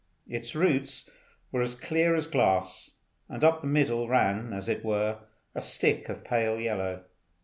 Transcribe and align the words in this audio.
Its 0.27 0.55
roots 0.55 1.11
were 1.51 1.61
as 1.61 1.75
clear 1.75 2.15
as 2.15 2.25
glass, 2.25 2.97
and 3.29 3.43
up 3.43 3.61
the 3.61 3.67
middle 3.67 4.07
ran, 4.07 4.51
as 4.51 4.67
it 4.67 4.83
were, 4.83 5.19
a 5.53 5.61
stick 5.61 6.09
of 6.09 6.23
pale 6.23 6.59
yellow. 6.59 7.03